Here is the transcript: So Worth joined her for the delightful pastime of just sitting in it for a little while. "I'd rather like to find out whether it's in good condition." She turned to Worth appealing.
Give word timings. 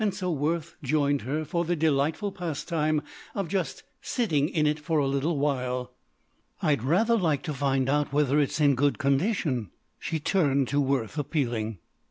So 0.09 0.31
Worth 0.31 0.77
joined 0.81 1.21
her 1.21 1.45
for 1.45 1.63
the 1.63 1.75
delightful 1.75 2.31
pastime 2.31 3.03
of 3.35 3.47
just 3.47 3.83
sitting 4.01 4.49
in 4.49 4.65
it 4.65 4.79
for 4.79 4.97
a 4.97 5.05
little 5.05 5.37
while. 5.37 5.91
"I'd 6.59 6.81
rather 6.81 7.15
like 7.15 7.43
to 7.43 7.53
find 7.53 7.87
out 7.87 8.11
whether 8.11 8.39
it's 8.39 8.59
in 8.59 8.73
good 8.73 8.97
condition." 8.97 9.69
She 9.99 10.19
turned 10.19 10.67
to 10.69 10.81
Worth 10.81 11.19
appealing. 11.19 11.77